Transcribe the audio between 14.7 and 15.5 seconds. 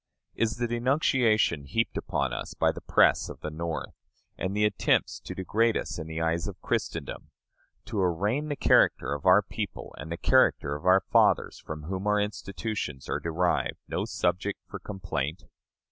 complaint?